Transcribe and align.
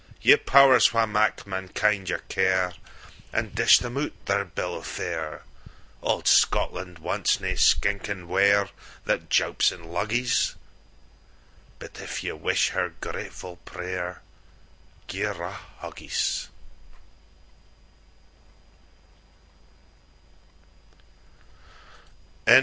Ye 0.19 0.35
Pow'rs, 0.35 0.93
wha 0.95 1.05
mak 1.05 1.45
mankind 1.45 2.09
your 2.09 2.23
care, 2.27 2.73
And 3.31 3.53
dish 3.53 3.77
them 3.77 3.99
out 3.99 4.13
their 4.25 4.43
bill 4.43 4.73
o' 4.73 4.81
fare, 4.81 5.43
Auld 6.01 6.27
Scotland 6.27 6.97
wants 6.97 7.39
nae 7.39 7.53
skinking 7.53 8.25
wareThat 8.25 9.29
jaups 9.29 9.71
in 9.71 9.81
luggies; 9.83 10.55
But, 11.77 11.99
if 12.01 12.23
ye 12.23 12.31
wish 12.31 12.69
her 12.69 12.95
gratefu' 12.99 13.59
prayerGie 13.63 15.35
her 15.37 15.43
a 15.43 15.53
haggis! 15.83 16.47